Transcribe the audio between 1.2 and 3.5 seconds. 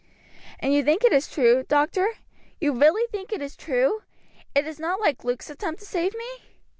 true, doctor, you really think it